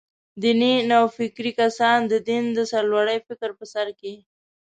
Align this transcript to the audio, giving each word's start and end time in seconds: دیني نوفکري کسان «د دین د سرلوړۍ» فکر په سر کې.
دیني 0.41 0.73
نوفکري 0.91 1.51
کسان 1.59 1.99
«د 2.11 2.13
دین 2.27 2.45
د 2.57 2.59
سرلوړۍ» 2.71 3.19
فکر 3.27 3.49
په 3.59 3.65
سر 3.73 3.87
کې. 3.99 4.13